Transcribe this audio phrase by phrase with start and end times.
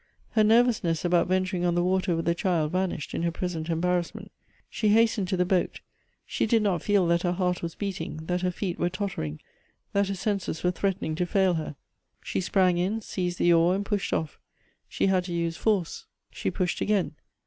[0.31, 4.31] Her nervousness about venturing on the water with the child vanished in her present embarrassment.
[4.67, 5.79] She hastened to the boat;
[6.25, 9.39] she did not feel that her heart was beating: that her feet were tottering;
[9.93, 11.75] that her senses were threat ening to fail her.
[12.23, 14.39] She sprang in, seized the oar, and pushed off.
[14.89, 17.11] She had to use force; she pushed again.